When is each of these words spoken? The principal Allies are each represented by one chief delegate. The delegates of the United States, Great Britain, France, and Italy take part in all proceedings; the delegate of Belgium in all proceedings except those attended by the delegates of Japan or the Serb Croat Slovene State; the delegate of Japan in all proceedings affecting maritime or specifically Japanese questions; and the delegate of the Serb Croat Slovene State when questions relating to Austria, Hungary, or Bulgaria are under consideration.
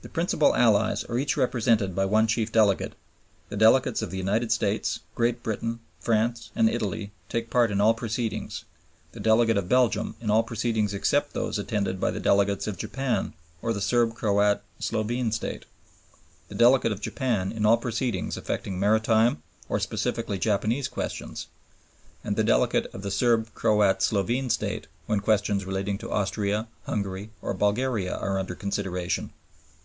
The 0.00 0.08
principal 0.08 0.54
Allies 0.54 1.02
are 1.06 1.18
each 1.18 1.36
represented 1.36 1.92
by 1.96 2.04
one 2.04 2.28
chief 2.28 2.52
delegate. 2.52 2.94
The 3.48 3.56
delegates 3.56 4.00
of 4.00 4.12
the 4.12 4.16
United 4.16 4.52
States, 4.52 5.00
Great 5.16 5.42
Britain, 5.42 5.80
France, 5.98 6.52
and 6.54 6.70
Italy 6.70 7.10
take 7.28 7.50
part 7.50 7.72
in 7.72 7.80
all 7.80 7.94
proceedings; 7.94 8.62
the 9.10 9.18
delegate 9.18 9.56
of 9.56 9.68
Belgium 9.68 10.14
in 10.20 10.30
all 10.30 10.44
proceedings 10.44 10.94
except 10.94 11.32
those 11.32 11.58
attended 11.58 11.98
by 12.00 12.12
the 12.12 12.20
delegates 12.20 12.68
of 12.68 12.78
Japan 12.78 13.32
or 13.60 13.72
the 13.72 13.80
Serb 13.80 14.14
Croat 14.14 14.62
Slovene 14.78 15.32
State; 15.32 15.64
the 16.46 16.54
delegate 16.54 16.92
of 16.92 17.00
Japan 17.00 17.50
in 17.50 17.66
all 17.66 17.76
proceedings 17.76 18.36
affecting 18.36 18.78
maritime 18.78 19.42
or 19.68 19.80
specifically 19.80 20.38
Japanese 20.38 20.86
questions; 20.86 21.48
and 22.22 22.36
the 22.36 22.44
delegate 22.44 22.86
of 22.94 23.02
the 23.02 23.10
Serb 23.10 23.52
Croat 23.52 24.00
Slovene 24.00 24.48
State 24.48 24.86
when 25.06 25.18
questions 25.18 25.64
relating 25.64 25.98
to 25.98 26.12
Austria, 26.12 26.68
Hungary, 26.86 27.30
or 27.42 27.52
Bulgaria 27.52 28.14
are 28.16 28.38
under 28.38 28.54
consideration. 28.54 29.32